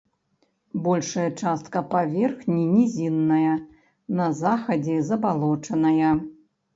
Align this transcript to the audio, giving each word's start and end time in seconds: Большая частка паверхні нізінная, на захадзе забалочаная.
Большая 0.85 1.25
частка 1.41 1.83
паверхні 1.91 2.63
нізінная, 2.77 3.51
на 4.21 4.25
захадзе 4.39 4.95
забалочаная. 5.11 6.11